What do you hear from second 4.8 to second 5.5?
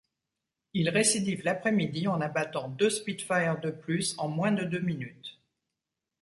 minutes.